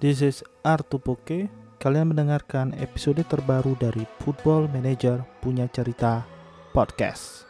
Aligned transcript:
This 0.00 0.24
is 0.24 0.40
Artupoke. 0.64 1.52
Kalian 1.76 2.16
mendengarkan 2.16 2.72
episode 2.80 3.20
terbaru 3.28 3.76
dari 3.76 4.08
Football 4.24 4.72
Manager 4.72 5.20
Punya 5.44 5.68
Cerita 5.68 6.24
Podcast. 6.72 7.44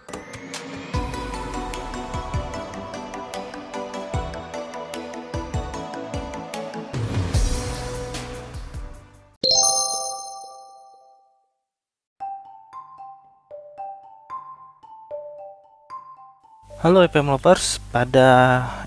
Halo 16.83 17.07
FM 17.07 17.31
Lovers, 17.31 17.79
pada 17.95 18.27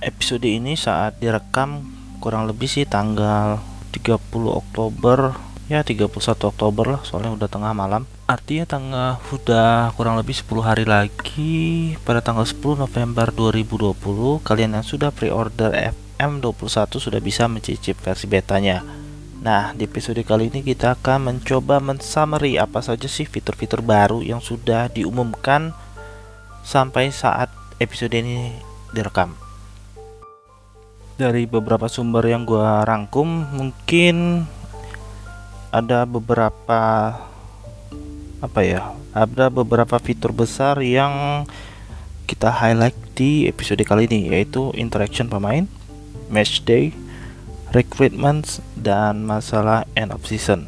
episode 0.03 0.43
ini 0.43 0.75
saat 0.75 1.15
direkam 1.23 2.02
kurang 2.23 2.47
lebih 2.47 2.71
sih 2.71 2.87
tanggal 2.87 3.59
30 3.91 4.15
Oktober. 4.47 5.35
Ya 5.67 5.83
31 5.83 6.07
Oktober 6.47 6.85
lah 6.95 7.01
soalnya 7.03 7.35
udah 7.35 7.51
tengah 7.51 7.75
malam. 7.75 8.07
Artinya 8.23 8.63
tanggal 8.63 9.19
udah 9.35 9.91
kurang 9.99 10.15
lebih 10.15 10.31
10 10.31 10.63
hari 10.63 10.87
lagi. 10.87 11.95
Pada 12.07 12.23
tanggal 12.23 12.47
10 12.47 12.79
November 12.79 13.27
2020 13.35 14.39
kalian 14.39 14.79
yang 14.79 14.85
sudah 14.87 15.11
pre-order 15.11 15.75
FM21 15.75 17.03
sudah 17.03 17.19
bisa 17.19 17.51
mencicip 17.51 17.99
versi 17.99 18.23
betanya. 18.31 18.79
Nah, 19.43 19.75
di 19.75 19.83
episode 19.83 20.23
kali 20.23 20.47
ini 20.47 20.63
kita 20.63 20.95
akan 20.95 21.35
mencoba 21.35 21.83
mensummary 21.83 22.55
apa 22.55 22.79
saja 22.79 23.11
sih 23.11 23.27
fitur-fitur 23.27 23.83
baru 23.83 24.23
yang 24.23 24.39
sudah 24.39 24.87
diumumkan 24.87 25.75
sampai 26.63 27.11
saat 27.11 27.51
episode 27.83 28.15
ini 28.15 28.55
direkam. 28.95 29.42
Dari 31.13 31.45
beberapa 31.45 31.85
sumber 31.85 32.25
yang 32.25 32.41
gue 32.41 32.57
rangkum, 32.61 33.45
mungkin 33.53 34.49
ada 35.69 36.09
beberapa 36.09 36.81
apa 38.41 38.59
ya? 38.65 38.97
Ada 39.13 39.53
beberapa 39.53 40.01
fitur 40.01 40.33
besar 40.33 40.81
yang 40.81 41.45
kita 42.25 42.49
highlight 42.49 42.97
di 43.13 43.45
episode 43.45 43.85
kali 43.85 44.09
ini 44.09 44.33
yaitu 44.33 44.73
interaction 44.73 45.29
pemain, 45.29 45.69
match 46.33 46.65
day, 46.65 46.89
recruitment 47.77 48.57
dan 48.73 49.21
masalah 49.21 49.85
end 49.93 50.09
of 50.09 50.25
season. 50.25 50.65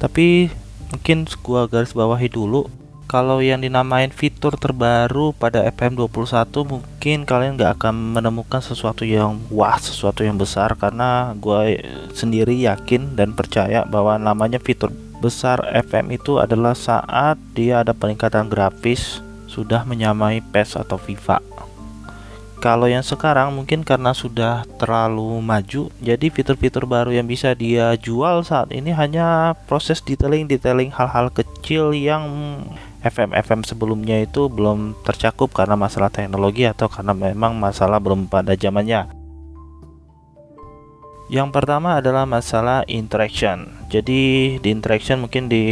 Tapi 0.00 0.48
mungkin 0.88 1.28
gua 1.44 1.68
garis 1.68 1.92
bawahi 1.92 2.32
dulu 2.32 2.72
kalau 3.08 3.40
yang 3.40 3.64
dinamain 3.64 4.12
fitur 4.12 4.60
terbaru 4.60 5.32
pada 5.32 5.64
FM21 5.72 6.44
mungkin 6.68 7.24
kalian 7.24 7.56
nggak 7.56 7.80
akan 7.80 8.12
menemukan 8.12 8.60
sesuatu 8.60 9.08
yang 9.08 9.40
wah 9.48 9.80
sesuatu 9.80 10.20
yang 10.20 10.36
besar. 10.36 10.76
Karena 10.76 11.32
gue 11.32 11.80
sendiri 12.12 12.52
yakin 12.68 13.16
dan 13.16 13.32
percaya 13.32 13.88
bahwa 13.88 14.20
namanya 14.20 14.60
fitur 14.60 14.92
besar 15.24 15.64
FM 15.72 16.20
itu 16.20 16.36
adalah 16.36 16.76
saat 16.76 17.40
dia 17.56 17.80
ada 17.80 17.96
peningkatan 17.96 18.52
grafis 18.52 19.24
sudah 19.48 19.88
menyamai 19.88 20.44
PES 20.52 20.76
atau 20.76 21.00
FIFA. 21.00 21.40
Kalau 22.58 22.90
yang 22.90 23.06
sekarang 23.06 23.54
mungkin 23.54 23.86
karena 23.86 24.10
sudah 24.10 24.66
terlalu 24.82 25.38
maju, 25.38 25.94
jadi 26.02 26.26
fitur-fitur 26.26 26.90
baru 26.90 27.14
yang 27.14 27.30
bisa 27.30 27.54
dia 27.54 27.94
jual 27.94 28.42
saat 28.42 28.74
ini 28.74 28.90
hanya 28.90 29.54
proses 29.70 30.02
detailing-detailing 30.02 30.90
hal-hal 30.90 31.30
kecil 31.30 31.94
yang 31.94 32.26
FM-FM 33.08 33.64
sebelumnya 33.64 34.20
itu 34.20 34.52
belum 34.52 34.96
tercakup 35.02 35.50
karena 35.56 35.74
masalah 35.74 36.12
teknologi 36.12 36.68
atau 36.68 36.86
karena 36.92 37.16
memang 37.16 37.56
masalah 37.56 37.96
belum 37.96 38.28
pada 38.28 38.52
zamannya. 38.52 39.08
Yang 41.28 41.48
pertama 41.52 42.00
adalah 42.00 42.24
masalah 42.24 42.88
interaction. 42.88 43.68
Jadi 43.92 44.56
di 44.56 44.68
interaction 44.72 45.20
mungkin 45.20 45.52
di 45.52 45.64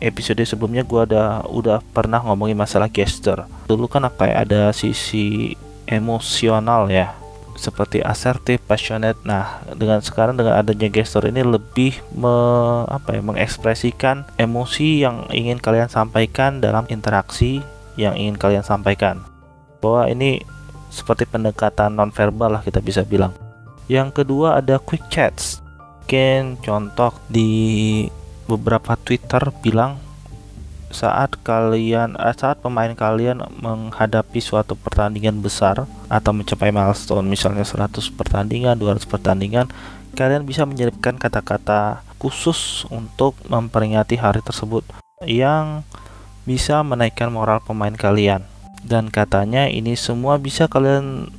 episode 0.00 0.40
sebelumnya 0.48 0.88
gua 0.88 1.04
ada 1.04 1.24
udah 1.52 1.84
pernah 1.92 2.24
ngomongin 2.24 2.56
masalah 2.56 2.88
gesture. 2.88 3.44
Dulu 3.68 3.92
kan 3.92 4.08
kayak 4.08 4.48
ada 4.48 4.72
sisi 4.72 5.52
emosional 5.84 6.88
ya 6.88 7.21
seperti 7.56 8.00
asertif, 8.00 8.60
passionate. 8.64 9.18
Nah, 9.22 9.62
dengan 9.76 10.00
sekarang 10.00 10.36
dengan 10.36 10.58
adanya 10.58 10.88
gesture 10.88 11.28
ini 11.28 11.44
lebih 11.44 12.00
me, 12.16 12.34
apa 12.88 13.16
ya, 13.16 13.20
mengekspresikan 13.20 14.28
emosi 14.40 15.04
yang 15.04 15.28
ingin 15.30 15.60
kalian 15.60 15.88
sampaikan 15.88 16.60
dalam 16.60 16.88
interaksi 16.88 17.60
yang 17.96 18.16
ingin 18.16 18.36
kalian 18.40 18.64
sampaikan. 18.64 19.22
Bahwa 19.82 20.08
ini 20.08 20.42
seperti 20.92 21.24
pendekatan 21.24 21.96
nonverbal 21.96 22.60
lah 22.60 22.62
kita 22.62 22.84
bisa 22.84 23.02
bilang. 23.02 23.32
Yang 23.88 24.22
kedua 24.22 24.60
ada 24.60 24.78
quick 24.78 25.08
chats. 25.08 25.60
Mungkin 26.02 26.60
contoh 26.60 27.14
di 27.32 28.04
beberapa 28.44 29.00
Twitter 29.00 29.40
bilang 29.64 29.96
saat 30.92 31.34
kalian 31.40 32.14
eh, 32.20 32.36
saat 32.36 32.60
pemain 32.60 32.92
kalian 32.92 33.40
menghadapi 33.58 34.38
suatu 34.38 34.76
pertandingan 34.76 35.40
besar 35.40 35.88
atau 36.06 36.32
mencapai 36.36 36.70
milestone 36.70 37.26
misalnya 37.26 37.64
100 37.64 37.98
pertandingan, 38.12 38.76
200 38.76 39.08
pertandingan, 39.08 39.66
kalian 40.12 40.44
bisa 40.44 40.68
menyelipkan 40.68 41.16
kata-kata 41.16 42.04
khusus 42.20 42.86
untuk 42.92 43.34
memperingati 43.48 44.20
hari 44.20 44.44
tersebut 44.44 44.86
yang 45.26 45.82
bisa 46.44 46.84
menaikkan 46.84 47.32
moral 47.32 47.58
pemain 47.64 47.94
kalian. 47.94 48.44
Dan 48.82 49.08
katanya 49.14 49.70
ini 49.70 49.94
semua 49.94 50.38
bisa 50.38 50.66
kalian 50.66 51.30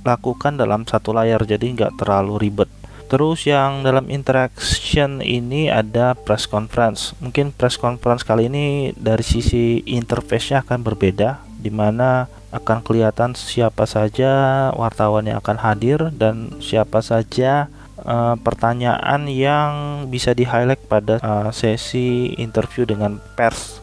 lakukan 0.00 0.56
dalam 0.56 0.88
satu 0.88 1.12
layar 1.12 1.44
jadi 1.44 1.60
nggak 1.60 2.00
terlalu 2.00 2.48
ribet. 2.48 2.70
Terus 3.10 3.42
yang 3.42 3.82
dalam 3.82 4.06
interaction 4.06 5.18
ini 5.18 5.66
ada 5.66 6.14
press 6.14 6.46
conference. 6.46 7.10
Mungkin 7.18 7.50
press 7.50 7.74
conference 7.74 8.22
kali 8.22 8.46
ini 8.46 8.94
dari 8.94 9.26
sisi 9.26 9.82
interface-nya 9.82 10.62
akan 10.62 10.86
berbeda 10.86 11.42
di 11.58 11.74
mana 11.74 12.30
akan 12.54 12.86
kelihatan 12.86 13.34
siapa 13.34 13.82
saja 13.90 14.70
wartawan 14.78 15.26
yang 15.26 15.42
akan 15.42 15.58
hadir 15.58 16.14
dan 16.14 16.54
siapa 16.62 17.02
saja 17.02 17.66
uh, 18.06 18.38
pertanyaan 18.38 19.26
yang 19.26 19.70
bisa 20.06 20.30
di-highlight 20.30 20.82
pada 20.86 21.18
uh, 21.18 21.50
sesi 21.50 22.38
interview 22.38 22.86
dengan 22.86 23.18
pers 23.34 23.82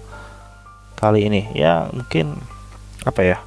kali 0.96 1.28
ini. 1.28 1.52
Ya, 1.52 1.92
mungkin 1.92 2.40
apa 3.04 3.22
ya? 3.28 3.47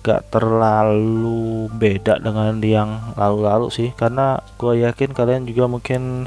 Gak 0.00 0.32
terlalu 0.32 1.68
beda 1.76 2.20
dengan 2.20 2.56
yang 2.60 3.14
lalu-lalu 3.14 3.68
sih. 3.72 3.88
Karena 3.94 4.40
gue 4.56 4.84
yakin 4.84 5.12
kalian 5.12 5.44
juga 5.48 5.68
mungkin 5.68 6.26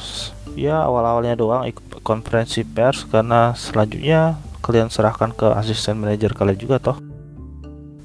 ya 0.53 0.85
awal-awalnya 0.85 1.37
doang 1.37 1.63
ikut 1.65 2.01
konferensi 2.05 2.61
pers. 2.61 3.05
Karena 3.09 3.53
selanjutnya 3.57 4.37
kalian 4.63 4.87
serahkan 4.93 5.33
ke 5.35 5.47
asisten 5.57 5.99
manajer 5.99 6.31
kalian 6.31 6.59
juga 6.59 6.77
toh. 6.79 6.97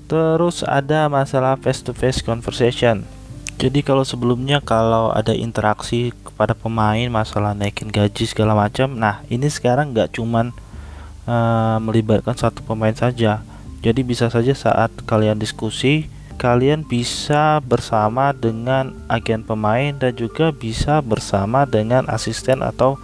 Terus 0.08 0.64
ada 0.64 1.06
masalah 1.12 1.60
face 1.60 1.84
to 1.84 1.92
face 1.92 2.24
conversation. 2.24 3.04
Jadi 3.58 3.82
kalau 3.82 4.06
sebelumnya 4.06 4.62
kalau 4.62 5.10
ada 5.10 5.34
interaksi 5.34 6.14
kepada 6.38 6.54
pemain 6.54 7.10
masalah 7.10 7.50
naikin 7.50 7.90
gaji 7.90 8.22
segala 8.30 8.54
macam 8.54 8.94
nah 8.94 9.26
ini 9.26 9.50
sekarang 9.50 9.90
nggak 9.90 10.14
cuman 10.14 10.54
uh, 11.26 11.82
melibatkan 11.82 12.38
satu 12.38 12.62
pemain 12.62 12.94
saja 12.94 13.42
jadi 13.78 14.00
bisa 14.02 14.26
saja 14.26 14.54
saat 14.54 14.90
kalian 15.06 15.38
diskusi 15.38 16.10
kalian 16.38 16.86
bisa 16.86 17.58
bersama 17.66 18.30
dengan 18.30 18.94
agen 19.10 19.42
pemain 19.42 19.90
dan 19.98 20.14
juga 20.14 20.54
bisa 20.54 21.02
bersama 21.02 21.66
dengan 21.66 22.06
asisten 22.06 22.62
atau 22.62 22.94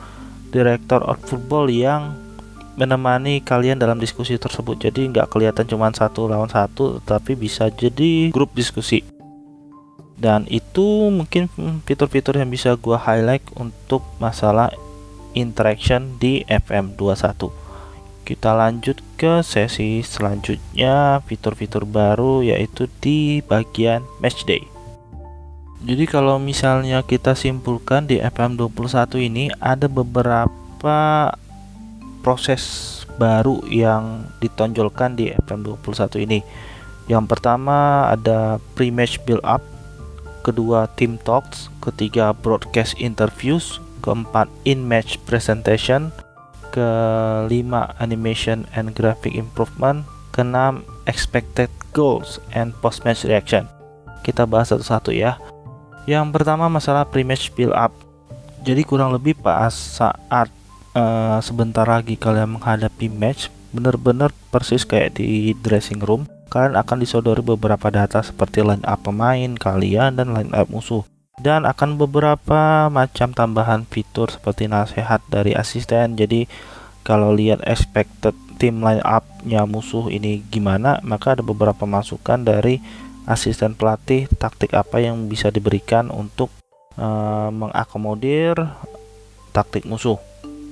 direktur 0.55 1.03
of 1.03 1.19
football 1.27 1.67
yang 1.67 2.15
menemani 2.79 3.43
kalian 3.43 3.83
dalam 3.83 3.99
diskusi 3.99 4.39
tersebut. 4.39 4.87
Jadi 4.87 5.11
nggak 5.11 5.35
kelihatan 5.35 5.67
cuma 5.67 5.91
satu 5.91 6.31
lawan 6.31 6.47
satu 6.47 7.03
tapi 7.03 7.35
bisa 7.35 7.69
jadi 7.75 8.31
grup 8.31 8.55
diskusi. 8.55 9.03
Dan 10.15 10.47
itu 10.47 11.11
mungkin 11.11 11.51
fitur-fitur 11.83 12.39
yang 12.39 12.47
bisa 12.47 12.79
gua 12.79 13.03
highlight 13.03 13.43
untuk 13.59 14.07
masalah 14.23 14.71
interaction 15.35 16.15
di 16.23 16.47
FM21 16.47 17.64
kita 18.25 18.57
lanjut 18.57 18.99
ke 19.21 19.45
sesi 19.45 20.01
selanjutnya 20.01 21.21
fitur-fitur 21.29 21.85
baru 21.85 22.41
yaitu 22.41 22.89
di 23.05 23.45
bagian 23.45 24.01
match 24.25 24.49
day. 24.49 24.65
Jadi 25.85 26.09
kalau 26.09 26.41
misalnya 26.41 27.05
kita 27.05 27.37
simpulkan 27.37 28.09
di 28.09 28.17
FM21 28.17 29.21
ini 29.21 29.45
ada 29.61 29.85
beberapa 29.85 31.29
proses 32.25 32.65
baru 33.21 33.61
yang 33.69 34.25
ditonjolkan 34.41 35.21
di 35.21 35.29
FM21 35.45 36.25
ini. 36.25 36.41
Yang 37.05 37.25
pertama 37.37 38.09
ada 38.09 38.57
pre-match 38.73 39.21
build 39.29 39.45
up 39.45 39.61
kedua 40.41 40.89
team 40.97 41.21
talks 41.21 41.73
ketiga 41.85 42.33
broadcast 42.33 42.97
interviews 43.01 43.81
keempat 44.05 44.49
in-match 44.69 45.17
presentation 45.25 46.13
kelima 46.75 47.95
animation 48.03 48.67
and 48.75 48.91
graphic 48.99 49.39
improvement, 49.39 50.03
keenam 50.35 50.83
expected 51.07 51.71
goals 51.95 52.43
and 52.51 52.75
post 52.83 53.07
match 53.07 53.23
reaction. 53.23 53.71
Kita 54.27 54.43
bahas 54.43 54.75
satu-satu 54.75 55.15
ya. 55.15 55.39
Yang 56.11 56.35
pertama 56.35 56.67
masalah 56.67 57.07
pre-match 57.07 57.55
build 57.55 57.73
up. 57.73 57.95
jadi 58.65 58.81
kurang 58.83 59.13
lebih 59.13 59.37
pas 59.37 59.71
saat 59.71 60.49
uh, 60.97 61.39
sebentar 61.45 61.85
lagi 61.85 62.17
kalian 62.17 62.57
menghadapi 62.57 63.13
match 63.13 63.53
bener-bener 63.77 64.33
persis 64.49 64.89
kayak 64.89 65.21
di 65.21 65.53
dressing 65.61 66.01
room 66.01 66.25
kalian 66.49 66.81
akan 66.81 67.05
disodori 67.05 67.45
beberapa 67.45 67.93
data 67.93 68.25
seperti 68.25 68.65
line 68.65 68.83
up 68.89 69.05
pemain 69.05 69.53
kalian 69.61 70.17
dan 70.17 70.33
line 70.33 70.51
up 70.57 70.73
musuh 70.73 71.05
dan 71.45 71.69
akan 71.69 72.01
beberapa 72.01 72.89
macam 72.89 73.37
tambahan 73.37 73.85
fitur 73.85 74.33
seperti 74.33 74.65
nasihat 74.65 75.21
dari 75.29 75.53
asisten. 75.53 76.17
Jadi 76.17 76.49
kalau 77.05 77.37
lihat 77.37 77.61
expected 77.69 78.33
tim 78.57 78.81
line 78.81 79.05
up-nya 79.05 79.69
musuh 79.69 80.09
ini 80.09 80.41
gimana 80.49 81.05
maka 81.05 81.37
ada 81.37 81.45
beberapa 81.45 81.85
masukan 81.85 82.41
dari 82.41 82.81
asisten 83.29 83.77
pelatih 83.77 84.25
taktik 84.41 84.73
apa 84.73 85.05
yang 85.05 85.29
bisa 85.29 85.53
diberikan 85.53 86.09
untuk 86.09 86.49
uh, 86.97 87.53
mengakomodir 87.53 88.57
taktik 89.53 89.85
musuh. 89.85 90.17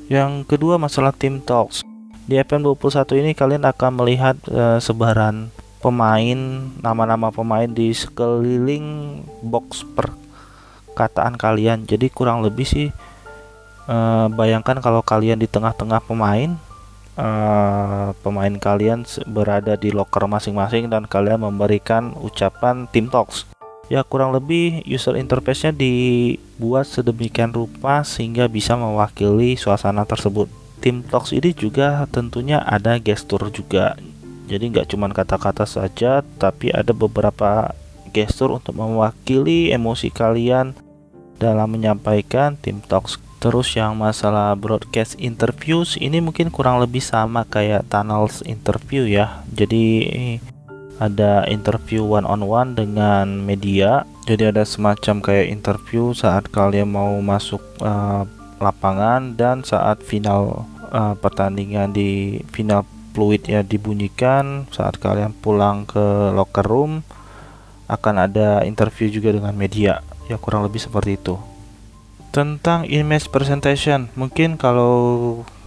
Yang 0.09 0.49
kedua 0.49 0.81
masalah 0.81 1.13
tim 1.13 1.45
talks. 1.45 1.85
Di 2.25 2.41
FM21 2.41 2.97
ini 3.21 3.31
kalian 3.37 3.69
akan 3.69 3.93
melihat 3.99 4.37
uh, 4.49 4.81
sebaran 4.81 5.53
pemain 5.83 6.71
nama-nama 6.79 7.35
pemain 7.35 7.67
di 7.67 7.91
sekeliling 7.91 9.21
box 9.43 9.83
perkataan 10.93 11.41
kalian. 11.41 11.89
Jadi 11.89 12.13
kurang 12.13 12.45
lebih 12.45 12.69
sih 12.69 12.93
uh, 13.89 14.29
bayangkan 14.29 14.77
kalau 14.85 15.01
kalian 15.01 15.41
di 15.41 15.49
tengah-tengah 15.49 16.05
pemain 16.05 16.53
uh, 17.17 18.13
pemain 18.21 18.53
kalian 18.61 19.09
berada 19.25 19.75
di 19.81 19.89
locker 19.89 20.29
masing-masing 20.29 20.93
dan 20.93 21.09
kalian 21.09 21.49
memberikan 21.49 22.13
ucapan 22.21 22.85
team 22.93 23.09
talks. 23.09 23.49
Ya 23.91 24.01
kurang 24.07 24.33
lebih 24.33 24.85
user 24.89 25.19
interface-nya 25.19 25.75
dibuat 25.75 26.89
sedemikian 26.89 27.53
rupa 27.53 28.01
sehingga 28.07 28.49
bisa 28.49 28.79
mewakili 28.79 29.59
suasana 29.59 30.09
tersebut. 30.09 30.49
Team 30.83 31.07
Talks 31.07 31.31
ini 31.31 31.55
juga 31.55 32.03
tentunya 32.11 32.59
ada 32.59 32.99
gestur 32.99 33.53
juga. 33.55 33.95
Jadi 34.51 34.75
nggak 34.75 34.91
cuma 34.91 35.07
kata-kata 35.13 35.63
saja 35.63 36.27
tapi 36.41 36.75
ada 36.75 36.91
beberapa 36.91 37.71
gestur 38.13 38.53
untuk 38.55 38.77
mewakili 38.77 39.73
emosi 39.73 40.13
kalian 40.13 40.77
dalam 41.41 41.75
menyampaikan 41.75 42.55
Team 42.61 42.85
Talks. 42.85 43.19
Terus 43.43 43.75
yang 43.75 43.99
masalah 43.99 44.55
broadcast 44.55 45.19
interviews 45.19 45.99
ini 45.99 46.23
mungkin 46.23 46.55
kurang 46.55 46.79
lebih 46.79 47.03
sama 47.03 47.43
kayak 47.43 47.91
tunnels 47.91 48.39
interview 48.47 49.03
ya. 49.03 49.43
Jadi 49.51 50.07
ada 51.03 51.43
interview 51.51 52.07
one 52.07 52.23
on 52.23 52.47
one 52.47 52.79
dengan 52.79 53.43
media. 53.43 54.07
Jadi 54.31 54.55
ada 54.55 54.63
semacam 54.63 55.19
kayak 55.19 55.51
interview 55.51 56.15
saat 56.15 56.47
kalian 56.55 56.95
mau 56.95 57.19
masuk 57.19 57.59
uh, 57.83 58.23
lapangan 58.63 59.35
dan 59.35 59.67
saat 59.67 59.99
final 60.07 60.63
uh, 60.95 61.19
pertandingan 61.19 61.91
di 61.91 62.39
final 62.55 62.87
fluid 63.13 63.45
ya 63.51 63.67
dibunyikan 63.67 64.71
saat 64.71 65.03
kalian 65.03 65.35
pulang 65.35 65.85
ke 65.85 66.33
locker 66.33 66.65
room 66.65 67.03
akan 67.93 68.15
ada 68.25 68.65
interview 68.65 69.13
juga 69.13 69.37
dengan 69.37 69.53
media. 69.53 70.01
Ya 70.33 70.41
kurang 70.41 70.65
lebih 70.65 70.81
seperti 70.81 71.21
itu. 71.21 71.37
Tentang 72.33 72.89
image 72.89 73.29
presentation 73.29 74.09
mungkin 74.17 74.57
kalau 74.57 74.97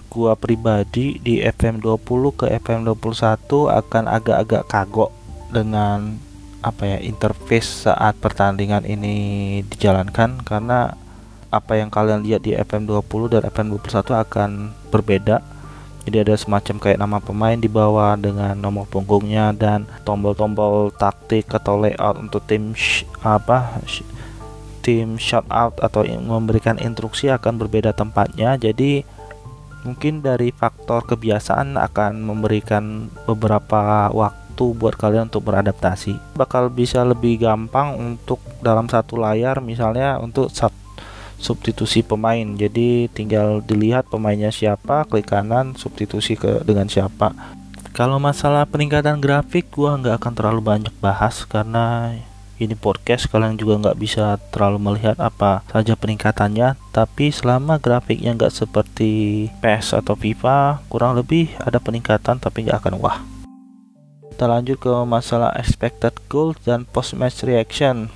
gua 0.09 0.33
pribadi 0.33 1.21
di 1.21 1.45
FM20 1.45 2.21
ke 2.33 2.45
FM21 2.57 3.45
akan 3.69 4.03
agak-agak 4.09 4.63
kagok 4.65 5.13
dengan 5.53 6.17
apa 6.65 6.97
ya 6.97 6.97
interface 6.97 7.85
saat 7.85 8.17
pertandingan 8.17 8.81
ini 8.89 9.61
dijalankan. 9.69 10.41
Karena 10.41 10.97
apa 11.53 11.77
yang 11.77 11.93
kalian 11.93 12.25
lihat 12.25 12.41
di 12.41 12.57
FM20 12.57 13.21
dan 13.37 13.41
FM21 13.45 14.25
akan 14.25 14.49
berbeda 14.89 15.54
jadi 16.05 16.21
ada 16.21 16.37
semacam 16.37 16.77
kayak 16.77 17.01
nama 17.01 17.17
pemain 17.17 17.57
di 17.57 17.65
bawah 17.65 18.13
dengan 18.13 18.53
nomor 18.53 18.85
punggungnya 18.85 19.49
dan 19.57 19.89
tombol-tombol 20.05 20.93
taktik 20.93 21.49
atau 21.49 21.81
layout 21.81 22.21
untuk 22.21 22.45
tim 22.45 22.77
apa 23.25 23.81
tim 24.85 25.17
shout 25.17 25.49
out 25.49 25.81
atau 25.81 26.05
memberikan 26.05 26.77
instruksi 26.77 27.33
akan 27.33 27.57
berbeda 27.57 27.89
tempatnya. 27.97 28.53
Jadi 28.53 29.01
mungkin 29.81 30.21
dari 30.21 30.53
faktor 30.53 31.09
kebiasaan 31.09 31.73
akan 31.73 32.21
memberikan 32.21 33.09
beberapa 33.25 34.13
waktu 34.13 34.65
buat 34.77 34.93
kalian 34.93 35.33
untuk 35.33 35.49
beradaptasi. 35.49 36.37
Bakal 36.37 36.69
bisa 36.69 37.01
lebih 37.01 37.41
gampang 37.41 37.97
untuk 37.97 38.37
dalam 38.61 38.85
satu 38.85 39.17
layar 39.17 39.57
misalnya 39.57 40.21
untuk 40.21 40.53
satu 40.53 40.84
substitusi 41.45 42.01
pemain. 42.01 42.57
Jadi 42.57 43.05
tinggal 43.13 43.61
dilihat 43.61 44.09
pemainnya 44.09 44.49
siapa 44.49 45.05
klik 45.05 45.29
kanan 45.29 45.77
substitusi 45.77 46.33
ke 46.33 46.65
dengan 46.65 46.89
siapa. 46.89 47.37
Kalau 47.93 48.17
masalah 48.17 48.65
peningkatan 48.65 49.21
grafik 49.21 49.69
gua 49.69 49.95
nggak 50.01 50.17
akan 50.17 50.33
terlalu 50.33 50.61
banyak 50.65 50.95
bahas 50.99 51.45
karena 51.45 52.17
ini 52.59 52.75
podcast. 52.75 53.27
Kalian 53.31 53.55
juga 53.59 53.79
nggak 53.79 53.99
bisa 53.99 54.35
terlalu 54.51 54.79
melihat 54.91 55.15
apa 55.19 55.63
saja 55.71 55.95
peningkatannya. 55.95 56.75
Tapi 56.91 57.31
selama 57.31 57.79
grafiknya 57.79 58.35
nggak 58.35 58.51
seperti 58.51 59.47
PES 59.63 59.95
atau 60.03 60.15
FIFA 60.15 60.83
kurang 60.91 61.15
lebih 61.15 61.51
ada 61.59 61.79
peningkatan 61.79 62.39
tapi 62.39 62.67
nggak 62.67 62.83
akan 62.83 62.95
wah. 62.99 63.19
Kita 64.35 64.51
lanjut 64.51 64.75
ke 64.83 64.91
masalah 65.07 65.55
expected 65.55 66.11
goals 66.27 66.59
dan 66.67 66.83
post 66.83 67.15
match 67.15 67.47
reaction. 67.47 68.11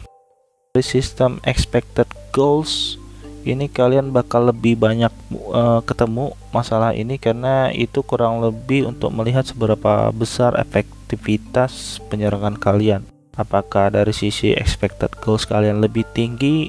Dari 0.75 0.83
sistem 0.83 1.39
expected 1.47 2.11
goals 2.35 2.98
ini 3.47 3.71
kalian 3.71 4.11
bakal 4.11 4.51
lebih 4.51 4.75
banyak 4.75 5.11
uh, 5.51 5.79
ketemu 5.85 6.35
masalah 6.51 6.91
ini 6.91 7.15
karena 7.15 7.71
itu 7.71 8.03
kurang 8.03 8.43
lebih 8.43 8.89
untuk 8.89 9.13
melihat 9.15 9.47
seberapa 9.47 10.11
besar 10.11 10.57
efektivitas 10.59 12.03
penyerangan 12.11 12.59
kalian. 12.59 13.07
Apakah 13.39 13.87
dari 13.93 14.11
sisi 14.11 14.51
expected 14.51 15.15
goals 15.23 15.47
kalian 15.47 15.79
lebih 15.79 16.03
tinggi 16.11 16.67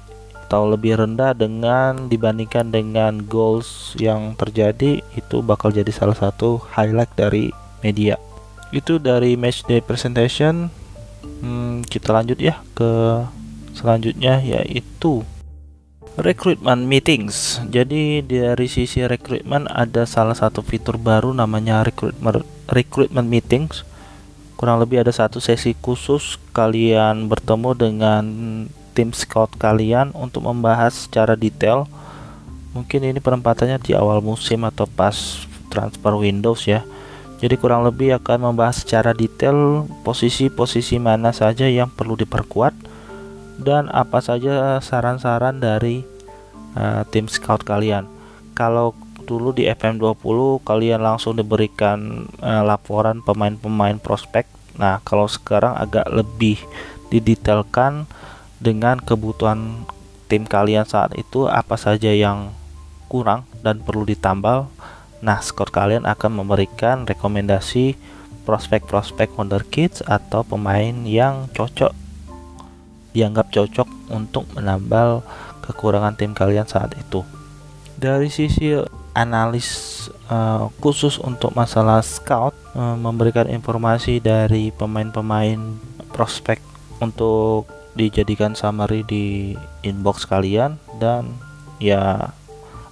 atau 0.50 0.66
lebih 0.66 0.98
rendah 0.98 1.30
dengan 1.30 2.10
dibandingkan 2.10 2.74
dengan 2.74 3.22
goals 3.22 3.94
yang 3.98 4.34
terjadi 4.34 4.98
itu 5.14 5.36
bakal 5.46 5.70
jadi 5.70 5.90
salah 5.94 6.18
satu 6.18 6.58
highlight 6.74 7.10
dari 7.14 7.54
media. 7.86 8.18
Itu 8.74 8.98
dari 8.98 9.38
match 9.38 9.66
day 9.66 9.78
presentation. 9.78 10.70
Hmm, 11.42 11.86
kita 11.86 12.10
lanjut 12.10 12.38
ya 12.38 12.58
ke 12.74 13.22
selanjutnya 13.74 14.42
yaitu 14.42 15.22
Recruitment 16.18 16.90
meetings. 16.90 17.62
Jadi 17.70 18.18
dari 18.26 18.66
sisi 18.66 19.06
rekrutmen 19.06 19.70
ada 19.70 20.02
salah 20.10 20.34
satu 20.34 20.58
fitur 20.58 20.98
baru 20.98 21.30
namanya 21.30 21.86
recruitment 21.86 22.42
recruitment 22.66 23.30
meetings. 23.30 23.86
Kurang 24.58 24.82
lebih 24.82 25.06
ada 25.06 25.14
satu 25.14 25.38
sesi 25.38 25.70
khusus 25.78 26.34
kalian 26.50 27.30
bertemu 27.30 27.70
dengan 27.78 28.24
tim 28.90 29.14
scout 29.14 29.54
kalian 29.54 30.10
untuk 30.18 30.50
membahas 30.50 31.06
secara 31.06 31.38
detail. 31.38 31.86
Mungkin 32.74 33.06
ini 33.06 33.22
penempatannya 33.22 33.78
di 33.78 33.94
awal 33.94 34.18
musim 34.18 34.66
atau 34.66 34.90
pas 34.90 35.14
transfer 35.70 36.18
Windows 36.18 36.66
ya. 36.66 36.82
Jadi 37.38 37.54
kurang 37.54 37.86
lebih 37.86 38.18
akan 38.18 38.50
membahas 38.50 38.82
secara 38.82 39.14
detail 39.14 39.86
posisi-posisi 40.02 40.98
mana 40.98 41.30
saja 41.30 41.70
yang 41.70 41.86
perlu 41.86 42.18
diperkuat 42.18 42.74
dan 43.60 43.92
apa 43.92 44.24
saja 44.24 44.80
saran-saran 44.80 45.60
dari 45.60 46.02
uh, 46.74 47.04
tim 47.12 47.28
scout 47.28 47.62
kalian. 47.62 48.08
Kalau 48.56 48.96
dulu 49.28 49.54
di 49.54 49.68
FM20 49.68 50.64
kalian 50.66 51.00
langsung 51.04 51.38
diberikan 51.38 52.26
uh, 52.42 52.64
laporan 52.66 53.22
pemain-pemain 53.22 54.00
prospek. 54.00 54.48
Nah, 54.80 54.98
kalau 55.04 55.28
sekarang 55.28 55.76
agak 55.76 56.08
lebih 56.08 56.58
didetailkan 57.12 58.08
dengan 58.58 58.98
kebutuhan 58.98 59.86
tim 60.26 60.46
kalian 60.48 60.86
saat 60.86 61.14
itu 61.14 61.46
apa 61.46 61.76
saja 61.76 62.10
yang 62.10 62.50
kurang 63.06 63.46
dan 63.60 63.82
perlu 63.82 64.08
ditambal. 64.08 64.66
Nah, 65.20 65.38
scout 65.44 65.68
kalian 65.68 66.08
akan 66.08 66.42
memberikan 66.42 67.04
rekomendasi 67.04 67.94
prospek-prospek 68.48 69.36
wonderkids 69.36 70.00
atau 70.02 70.42
pemain 70.42 70.96
yang 71.04 71.46
cocok 71.52 71.92
dianggap 73.12 73.50
cocok 73.50 73.88
untuk 74.14 74.46
menambal 74.54 75.22
kekurangan 75.64 76.18
tim 76.18 76.32
kalian 76.34 76.66
saat 76.66 76.94
itu. 76.98 77.22
Dari 78.00 78.32
sisi 78.32 78.74
analis 79.12 80.08
uh, 80.30 80.70
khusus 80.78 81.18
untuk 81.18 81.52
masalah 81.52 82.00
scout 82.00 82.54
uh, 82.78 82.96
memberikan 82.96 83.50
informasi 83.50 84.22
dari 84.22 84.70
pemain-pemain 84.70 85.58
prospek 86.14 86.62
untuk 87.02 87.66
dijadikan 87.98 88.54
summary 88.54 89.02
di 89.02 89.58
inbox 89.82 90.24
kalian 90.24 90.78
dan 91.02 91.34
ya 91.82 92.30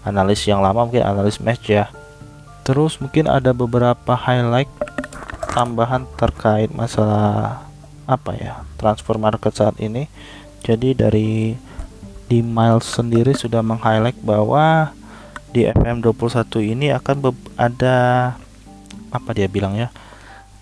analis 0.03 0.43
yang 0.49 0.59
lama 0.59 0.89
mungkin 0.89 1.07
analis 1.07 1.39
match 1.39 1.71
ya. 1.71 1.87
Terus 2.67 3.01
mungkin 3.01 3.31
ada 3.31 3.55
beberapa 3.55 4.13
highlight 4.13 4.69
tambahan 5.55 6.05
terkait 6.19 6.69
masalah 6.75 7.68
apa 8.09 8.33
ya 8.35 8.65
transfer 8.81 9.21
market 9.21 9.53
saat 9.53 9.77
ini 9.79 10.09
jadi 10.65 10.97
dari 10.97 11.55
di 12.29 12.39
Miles 12.41 12.89
sendiri 12.89 13.33
sudah 13.37 13.61
meng-highlight 13.61 14.21
bahwa 14.21 14.93
di 15.53 15.65
FM21 15.65 16.45
ini 16.61 16.87
akan 16.93 17.33
ada 17.57 17.97
apa 19.09 19.31
dia 19.33 19.49
bilang 19.49 19.77
ya 19.77 19.89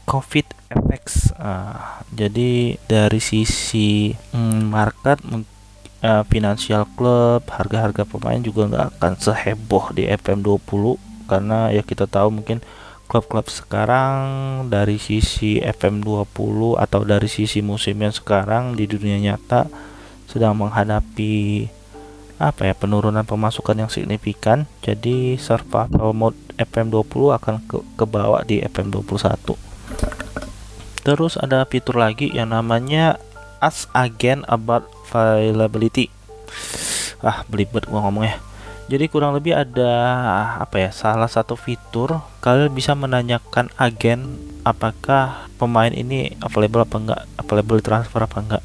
COVID 0.07 0.47
effects. 0.71 1.35
Uh, 1.35 1.99
jadi 2.15 2.79
dari 2.87 3.19
sisi 3.19 4.15
mm, 4.15 4.71
market 4.71 5.19
uh, 6.07 6.23
financial 6.31 6.87
club, 6.95 7.43
harga-harga 7.51 8.07
pemain 8.07 8.39
juga 8.39 8.71
nggak 8.71 8.87
akan 8.97 9.13
seheboh 9.19 9.91
di 9.91 10.07
FM20 10.07 10.83
karena 11.27 11.75
ya 11.75 11.83
kita 11.83 12.07
tahu 12.07 12.31
mungkin 12.31 12.63
klub-klub 13.07 13.47
sekarang 13.47 14.15
dari 14.69 14.99
sisi 14.99 15.63
FM20 15.63 16.79
atau 16.79 17.01
dari 17.07 17.31
sisi 17.31 17.63
musim 17.63 17.99
yang 18.03 18.13
sekarang 18.13 18.75
di 18.75 18.91
dunia 18.91 19.19
nyata 19.23 19.71
sedang 20.27 20.59
menghadapi 20.59 21.71
apa 22.37 22.69
ya 22.69 22.75
penurunan 22.77 23.25
pemasukan 23.25 23.87
yang 23.87 23.91
signifikan. 23.91 24.69
Jadi 24.85 25.41
survival 25.41 26.13
mode 26.13 26.37
FM20 26.61 27.23
akan 27.39 27.55
ke, 27.65 27.79
ke 27.97 28.05
bawah 28.05 28.45
di 28.45 28.61
FM21 28.61 29.67
terus 31.07 31.39
ada 31.39 31.63
fitur 31.63 32.03
lagi 32.03 32.35
yang 32.35 32.51
namanya 32.51 33.23
Ask 33.63 33.87
Again 33.95 34.43
About 34.51 34.91
Availability. 35.07 36.11
Ah 37.23 37.47
belibet 37.47 37.87
gua 37.87 38.03
ngomongnya 38.11 38.43
jadi 38.87 39.11
kurang 39.11 39.35
lebih 39.35 39.51
ada 39.51 39.93
apa 40.63 40.79
ya 40.79 40.91
salah 40.95 41.27
satu 41.27 41.59
fitur 41.59 42.23
kalian 42.39 42.71
bisa 42.71 42.95
menanyakan 42.95 43.67
agen 43.75 44.39
apakah 44.63 45.51
pemain 45.59 45.91
ini 45.91 46.35
available 46.39 46.83
apa 46.83 46.97
enggak 46.99 47.21
available 47.39 47.81
transfer 47.83 48.23
apa 48.23 48.39
enggak. 48.43 48.65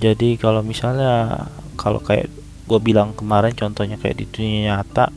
Jadi 0.00 0.36
kalau 0.36 0.60
misalnya 0.60 1.44
kalau 1.80 2.00
kayak 2.00 2.28
gue 2.64 2.80
bilang 2.80 3.12
kemarin 3.12 3.52
contohnya 3.52 4.00
kayak 4.00 4.20
di 4.20 4.26
dunia 4.28 4.80
nyata 4.80 5.12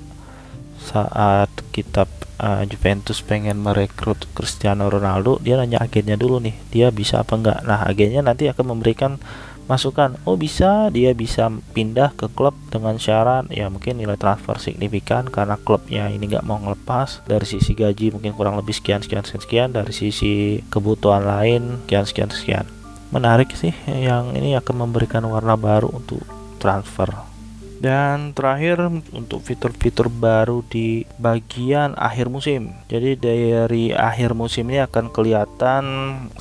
saat 0.79 1.51
kita 1.71 2.07
uh, 2.39 2.63
Juventus 2.67 3.23
pengen 3.23 3.59
merekrut 3.59 4.27
Cristiano 4.31 4.87
Ronaldo 4.87 5.39
dia 5.39 5.55
nanya 5.59 5.83
agennya 5.83 6.15
dulu 6.15 6.43
nih 6.43 6.55
dia 6.71 6.87
bisa 6.91 7.23
apa 7.23 7.35
enggak. 7.35 7.59
Nah 7.67 7.83
agennya 7.83 8.23
nanti 8.23 8.47
akan 8.51 8.75
memberikan 8.75 9.19
masukan 9.67 10.17
oh 10.25 10.39
bisa. 10.39 10.89
Dia 10.89 11.13
bisa 11.13 11.51
pindah 11.75 12.15
ke 12.17 12.31
klub 12.31 12.55
dengan 12.73 12.97
syarat 12.97 13.47
ya 13.53 13.69
mungkin 13.69 13.99
nilai 13.99 14.17
transfer 14.17 14.57
signifikan 14.57 15.27
karena 15.29 15.59
klubnya 15.61 16.09
ini 16.09 16.25
nggak 16.27 16.47
mau 16.47 16.57
ngelepas. 16.57 17.23
Dari 17.27 17.45
sisi 17.45 17.77
gaji 17.77 18.15
mungkin 18.15 18.33
kurang 18.33 18.57
lebih 18.57 18.73
sekian 18.73 19.05
sekian 19.05 19.27
sekian 19.27 19.43
sekian. 19.43 19.69
Dari 19.75 19.93
sisi 19.93 20.63
kebutuhan 20.73 21.27
lain 21.27 21.85
sekian 21.85 22.07
sekian 22.07 22.31
sekian. 22.33 22.65
Menarik 23.13 23.53
sih 23.55 23.71
yang 23.87 24.35
ini 24.35 24.57
akan 24.59 24.87
memberikan 24.87 25.23
warna 25.29 25.55
baru 25.55 25.87
untuk 25.93 26.19
transfer 26.59 27.36
dan 27.77 28.33
terakhir 28.33 28.89
untuk 29.13 29.43
fitur-fitur 29.43 30.09
baru 30.09 30.65
di 30.65 31.05
bagian 31.21 31.93
akhir 31.97 32.31
musim. 32.31 32.73
Jadi 32.89 33.17
dari 33.17 33.83
akhir 33.93 34.33
musim 34.33 34.69
ini 34.69 34.81
akan 34.81 35.13
kelihatan 35.13 35.83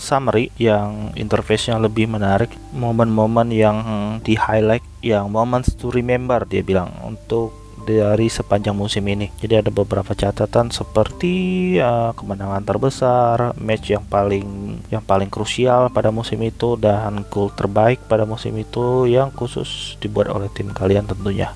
summary 0.01 0.49
yang 0.57 1.13
interface-nya 1.15 1.77
lebih 1.77 2.09
menarik, 2.09 2.53
momen-momen 2.73 3.53
yang 3.53 3.79
di 4.25 4.35
highlight, 4.35 4.85
yang 5.05 5.29
moments 5.29 5.77
to 5.77 5.93
remember 5.93 6.43
dia 6.49 6.65
bilang 6.65 6.91
untuk 7.05 7.66
dari 7.87 8.27
sepanjang 8.27 8.75
musim 8.75 9.07
ini. 9.07 9.31
Jadi 9.39 9.63
ada 9.63 9.71
beberapa 9.71 10.11
catatan 10.13 10.75
seperti 10.75 11.35
uh, 11.79 12.11
kemenangan 12.19 12.67
terbesar, 12.67 13.55
match 13.63 13.95
yang 13.95 14.03
paling 14.03 14.77
yang 14.91 15.07
paling 15.07 15.31
krusial 15.31 15.89
pada 15.95 16.11
musim 16.11 16.43
itu 16.43 16.75
dan 16.75 17.23
gol 17.31 17.55
terbaik 17.55 18.03
pada 18.11 18.27
musim 18.27 18.59
itu 18.59 19.07
yang 19.07 19.31
khusus 19.31 19.95
dibuat 20.03 20.27
oleh 20.35 20.51
tim 20.51 20.75
kalian 20.75 21.07
tentunya. 21.07 21.55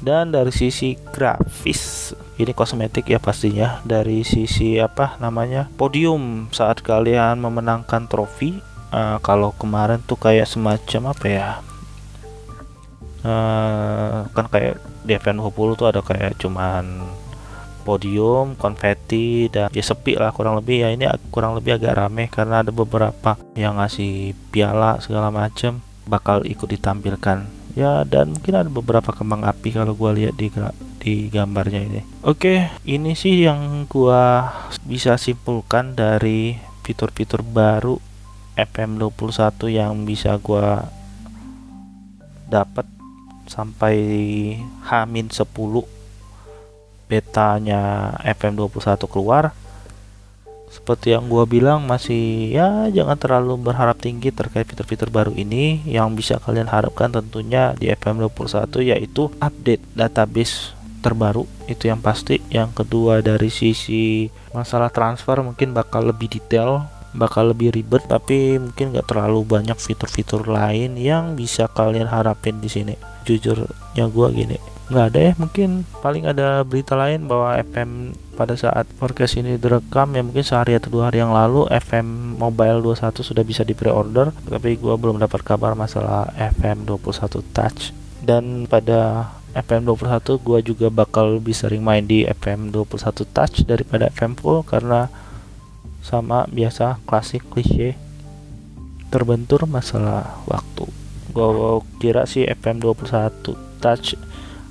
Dan 0.00 0.32
dari 0.32 0.48
sisi 0.48 0.96
grafis 1.12 2.16
ini 2.40 2.56
kosmetik 2.56 3.12
ya 3.12 3.20
pastinya 3.20 3.84
dari 3.84 4.24
sisi 4.24 4.80
apa 4.80 5.20
namanya 5.20 5.68
podium 5.76 6.48
saat 6.56 6.80
kalian 6.80 7.36
memenangkan 7.36 8.08
trofi 8.08 8.64
uh, 8.96 9.20
kalau 9.20 9.52
kemarin 9.60 10.00
tuh 10.00 10.16
kayak 10.16 10.48
semacam 10.48 11.12
apa 11.12 11.26
ya 11.28 11.48
uh, 13.24 14.28
kan 14.30 14.46
kayak 14.48 14.80
di 15.04 15.16
event 15.16 15.40
20 15.40 15.78
tuh 15.80 15.86
ada 15.88 16.00
kayak 16.04 16.36
cuman 16.40 16.84
podium, 17.82 18.54
konfeti 18.54 19.48
dan 19.48 19.72
ya 19.72 19.82
sepi 19.82 20.14
lah 20.14 20.30
kurang 20.30 20.60
lebih. 20.60 20.86
Ya 20.86 20.88
ini 20.92 21.08
kurang 21.32 21.56
lebih 21.56 21.80
agak 21.80 21.96
rame 21.96 22.28
karena 22.28 22.62
ada 22.62 22.70
beberapa 22.70 23.40
yang 23.56 23.80
ngasih 23.80 24.36
piala 24.52 25.00
segala 25.02 25.32
macem 25.32 25.80
bakal 26.06 26.44
ikut 26.44 26.68
ditampilkan. 26.68 27.48
Ya 27.74 28.02
dan 28.04 28.34
mungkin 28.36 28.54
ada 28.54 28.70
beberapa 28.70 29.10
kembang 29.14 29.46
api 29.46 29.74
kalau 29.74 29.94
gua 29.96 30.12
lihat 30.14 30.36
di 30.36 30.52
di 31.00 31.32
gambarnya 31.32 31.80
ini. 31.80 32.00
Oke 32.22 32.68
ini 32.84 33.16
sih 33.16 33.48
yang 33.48 33.88
gua 33.88 34.52
bisa 34.84 35.16
simpulkan 35.16 35.96
dari 35.96 36.58
fitur-fitur 36.84 37.40
baru 37.46 37.96
FM21 38.58 39.56
yang 39.72 40.04
bisa 40.04 40.36
gua 40.36 40.90
dapat 42.50 42.99
sampai 43.46 43.96
H-10 44.84 45.74
betanya 47.10 48.14
FM21 48.22 49.02
keluar. 49.10 49.50
Seperti 50.70 51.18
yang 51.18 51.26
gua 51.26 51.50
bilang 51.50 51.82
masih 51.82 52.54
ya 52.54 52.86
jangan 52.94 53.18
terlalu 53.18 53.58
berharap 53.58 53.98
tinggi 53.98 54.30
terkait 54.30 54.70
fitur-fitur 54.70 55.10
baru 55.10 55.34
ini. 55.34 55.82
Yang 55.82 56.08
bisa 56.22 56.34
kalian 56.38 56.70
harapkan 56.70 57.10
tentunya 57.10 57.74
di 57.74 57.90
FM21 57.90 58.94
yaitu 58.94 59.26
update 59.42 59.82
database 59.98 60.70
terbaru. 61.02 61.50
Itu 61.66 61.90
yang 61.90 61.98
pasti. 61.98 62.38
Yang 62.54 62.86
kedua 62.86 63.18
dari 63.18 63.50
sisi 63.50 64.30
masalah 64.54 64.94
transfer 64.94 65.42
mungkin 65.42 65.74
bakal 65.74 66.06
lebih 66.06 66.30
detail 66.30 66.86
bakal 67.16 67.50
lebih 67.50 67.74
ribet 67.74 68.06
tapi 68.06 68.58
mungkin 68.58 68.94
nggak 68.94 69.10
terlalu 69.10 69.42
banyak 69.46 69.78
fitur-fitur 69.78 70.46
lain 70.46 70.94
yang 70.94 71.34
bisa 71.34 71.66
kalian 71.70 72.06
harapin 72.06 72.58
di 72.62 72.70
sini. 72.70 72.94
Jujurnya 73.26 74.06
gue 74.10 74.28
gini 74.32 74.58
nggak 74.90 75.06
ada 75.14 75.20
ya 75.22 75.32
mungkin 75.38 75.86
paling 76.02 76.26
ada 76.26 76.66
berita 76.66 76.98
lain 76.98 77.30
bahwa 77.30 77.54
FM 77.62 78.10
pada 78.34 78.58
saat 78.58 78.90
podcast 78.98 79.38
ini 79.38 79.54
direkam 79.54 80.10
ya 80.18 80.22
mungkin 80.26 80.42
sehari 80.42 80.74
atau 80.74 80.90
dua 80.90 81.08
hari 81.08 81.22
yang 81.22 81.30
lalu 81.30 81.70
FM 81.70 82.34
Mobile 82.42 82.82
21 82.82 83.22
sudah 83.22 83.46
bisa 83.46 83.62
di 83.62 83.78
pre-order 83.78 84.34
tapi 84.50 84.74
gue 84.74 84.90
belum 84.98 85.22
dapat 85.22 85.46
kabar 85.46 85.78
masalah 85.78 86.34
FM 86.34 86.90
21 86.90 87.54
Touch. 87.54 87.94
Dan 88.20 88.66
pada 88.66 89.30
FM 89.54 89.86
21 89.94 90.42
gue 90.42 90.58
juga 90.74 90.86
bakal 90.90 91.38
lebih 91.38 91.54
sering 91.54 91.86
main 91.86 92.02
di 92.02 92.26
FM 92.26 92.74
21 92.74 93.30
Touch 93.30 93.62
daripada 93.62 94.10
FM 94.10 94.34
Full 94.42 94.66
karena 94.66 95.06
sama 96.00 96.48
biasa 96.48 97.00
klasik 97.04 97.44
klise 97.52 97.96
terbentur 99.12 99.64
masalah 99.68 100.40
waktu. 100.48 100.88
Gue 101.30 101.82
kira 102.02 102.26
sih 102.26 102.46
FM21 102.46 103.54
touch 103.78 104.18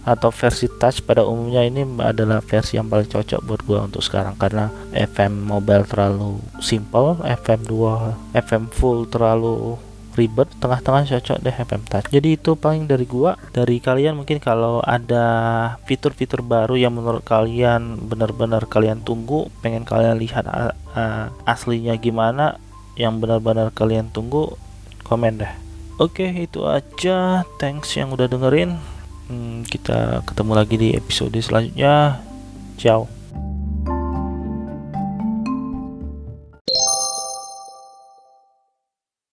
atau 0.08 0.32
versi 0.32 0.66
touch 0.80 1.04
pada 1.04 1.28
umumnya 1.28 1.62
ini 1.62 1.84
adalah 2.00 2.40
versi 2.40 2.80
yang 2.80 2.88
paling 2.88 3.12
cocok 3.12 3.44
buat 3.44 3.62
gue 3.68 3.80
untuk 3.94 4.02
sekarang 4.02 4.34
karena 4.40 4.72
FM 4.96 5.44
mobile 5.44 5.86
terlalu 5.86 6.40
simple 6.64 7.20
FM2 7.22 7.74
FM 8.34 8.72
full 8.72 9.06
terlalu 9.12 9.76
ribet 10.20 10.52
tengah-tengah 10.60 11.08
cocok 11.08 11.40
deh 11.40 11.56
FM 11.56 11.84
touch 11.88 12.12
jadi 12.12 12.36
itu 12.36 12.60
paling 12.60 12.92
dari 12.92 13.08
gua 13.08 13.40
dari 13.56 13.80
kalian 13.80 14.20
mungkin 14.20 14.44
kalau 14.44 14.84
ada 14.84 15.26
fitur-fitur 15.88 16.44
baru 16.44 16.76
yang 16.76 16.92
menurut 16.92 17.24
kalian 17.24 17.96
benar-benar 18.04 18.68
kalian 18.68 19.00
tunggu 19.00 19.48
pengen 19.64 19.88
kalian 19.88 20.20
lihat 20.20 20.44
uh, 20.46 21.32
aslinya 21.48 21.96
gimana 21.96 22.60
yang 23.00 23.24
benar-benar 23.24 23.72
kalian 23.72 24.12
tunggu 24.12 24.60
komen 25.08 25.40
deh 25.40 25.70
Oke, 26.00 26.32
itu 26.32 26.64
aja. 26.64 27.44
Thanks 27.60 27.92
yang 28.00 28.16
udah 28.16 28.32
dengerin. 28.32 28.80
Hmm, 29.28 29.68
kita 29.68 30.24
ketemu 30.24 30.52
lagi 30.56 30.76
di 30.80 30.96
episode 30.96 31.36
selanjutnya. 31.44 32.24
Ciao. 32.80 33.19